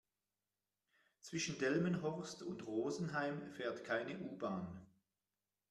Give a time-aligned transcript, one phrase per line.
[1.19, 4.87] Zwischen Delmenhorst und Rosenheim fährt keine U-Bahn